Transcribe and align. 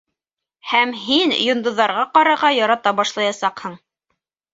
Һәм 0.69 0.93
һин 1.01 1.33
йондрҙҙарға 1.47 2.05
ҡарарға 2.15 2.51
ярата 2.61 2.95
башлаясаҡһың... 3.01 3.77